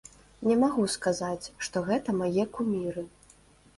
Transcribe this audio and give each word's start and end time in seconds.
Не 0.51 0.55
магу 0.61 0.85
сказаць, 0.93 1.51
што 1.67 1.85
гэта 1.91 2.17
мае 2.23 2.43
куміры. 2.59 3.09